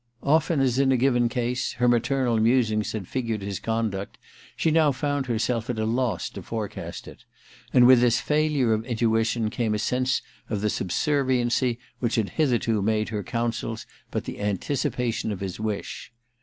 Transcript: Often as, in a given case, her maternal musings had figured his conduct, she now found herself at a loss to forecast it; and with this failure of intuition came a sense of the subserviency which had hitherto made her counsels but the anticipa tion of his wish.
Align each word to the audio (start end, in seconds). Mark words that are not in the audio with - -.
Often 0.23 0.61
as, 0.61 0.79
in 0.79 0.91
a 0.91 0.97
given 0.97 1.29
case, 1.29 1.73
her 1.73 1.87
maternal 1.87 2.39
musings 2.39 2.93
had 2.93 3.07
figured 3.07 3.43
his 3.43 3.59
conduct, 3.59 4.17
she 4.55 4.71
now 4.71 4.91
found 4.91 5.27
herself 5.27 5.69
at 5.69 5.77
a 5.77 5.85
loss 5.85 6.27
to 6.31 6.41
forecast 6.41 7.07
it; 7.07 7.23
and 7.71 7.85
with 7.85 8.01
this 8.01 8.19
failure 8.19 8.73
of 8.73 8.83
intuition 8.87 9.51
came 9.51 9.75
a 9.75 9.77
sense 9.77 10.23
of 10.49 10.61
the 10.61 10.71
subserviency 10.71 11.77
which 11.99 12.15
had 12.15 12.29
hitherto 12.31 12.81
made 12.81 13.09
her 13.09 13.21
counsels 13.21 13.85
but 14.09 14.23
the 14.23 14.37
anticipa 14.39 15.13
tion 15.13 15.31
of 15.31 15.39
his 15.39 15.59
wish. 15.59 16.11